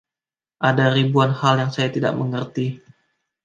[0.69, 2.67] Ada ribuan hal yang saya tidak mengerti.